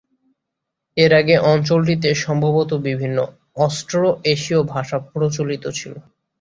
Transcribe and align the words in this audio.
এর 0.97 1.11
আগে 1.19 1.35
অঞ্চলটিতে 1.51 2.09
সম্ভবত 2.23 2.71
বিভিন্ন 2.87 3.17
অস্ট্রো-এশীয় 3.57 4.61
ভাষা 4.73 4.97
প্রচলিত 5.07 5.63
ছিল। 5.77 5.93